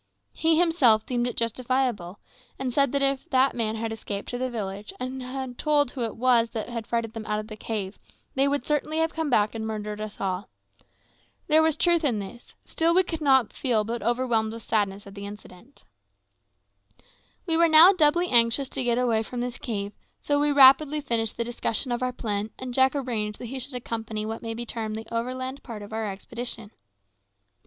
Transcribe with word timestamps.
He 0.33 0.57
himself 0.57 1.05
deemed 1.05 1.27
it 1.27 1.37
justifiable, 1.37 2.17
and 2.57 2.73
said 2.73 2.91
that 2.91 3.03
if 3.03 3.29
that 3.29 3.53
man 3.53 3.75
had 3.75 3.93
escaped 3.93 4.29
to 4.29 4.39
the 4.39 4.49
village, 4.49 4.91
and 4.99 5.55
told 5.59 5.91
who 5.91 6.01
it 6.01 6.15
was 6.17 6.49
that 6.49 6.87
frightened 6.87 7.13
them 7.13 7.27
out 7.27 7.37
of 7.39 7.47
the 7.49 7.55
cave, 7.55 7.99
they 8.33 8.47
would 8.47 8.65
certainly 8.65 8.97
have 8.97 9.13
come 9.13 9.29
back 9.29 9.53
and 9.53 9.67
murdered 9.67 10.01
us 10.01 10.19
all. 10.19 10.49
There 11.45 11.61
was 11.61 11.77
truth 11.77 12.03
in 12.03 12.17
this. 12.17 12.55
Still 12.65 12.95
we 12.95 13.03
could 13.03 13.21
not 13.21 13.49
but 13.49 13.55
feel 13.55 13.85
overwhelmed 13.87 14.51
with 14.53 14.63
sadness 14.63 15.05
at 15.05 15.13
the 15.13 15.27
incident. 15.27 15.83
We 17.45 17.55
were 17.55 17.69
now 17.69 17.93
doubly 17.93 18.29
anxious 18.29 18.69
to 18.69 18.83
get 18.83 18.97
away 18.97 19.21
from 19.21 19.41
this 19.41 19.59
cave, 19.59 19.93
so 20.19 20.39
we 20.39 20.51
rapidly 20.51 20.99
finished 21.01 21.37
the 21.37 21.43
discussion 21.43 21.91
of 21.91 22.01
our 22.01 22.11
plan, 22.11 22.49
and 22.57 22.73
Jack 22.73 22.95
arranged 22.95 23.37
that 23.37 23.45
he 23.45 23.59
should 23.59 23.75
accompany 23.75 24.25
what 24.25 24.41
may 24.41 24.55
be 24.55 24.65
termed 24.65 24.95
the 24.95 25.05
overland 25.13 25.61
part 25.61 25.83
of 25.83 25.93
our 25.93 26.11
expedition. 26.11 26.71